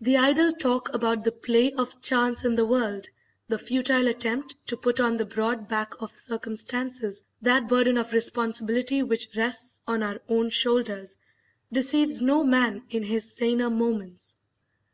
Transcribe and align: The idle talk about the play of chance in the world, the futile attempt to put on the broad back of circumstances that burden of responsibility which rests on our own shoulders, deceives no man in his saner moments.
The 0.00 0.16
idle 0.16 0.52
talk 0.52 0.88
about 0.94 1.22
the 1.22 1.32
play 1.32 1.70
of 1.72 2.00
chance 2.00 2.46
in 2.46 2.54
the 2.54 2.64
world, 2.64 3.06
the 3.46 3.58
futile 3.58 4.08
attempt 4.08 4.54
to 4.68 4.76
put 4.78 5.00
on 5.00 5.18
the 5.18 5.26
broad 5.26 5.68
back 5.68 6.00
of 6.00 6.16
circumstances 6.16 7.22
that 7.42 7.68
burden 7.68 7.98
of 7.98 8.14
responsibility 8.14 9.02
which 9.02 9.28
rests 9.36 9.82
on 9.86 10.02
our 10.02 10.18
own 10.30 10.48
shoulders, 10.48 11.18
deceives 11.70 12.22
no 12.22 12.42
man 12.42 12.84
in 12.88 13.02
his 13.02 13.32
saner 13.36 13.68
moments. 13.68 14.34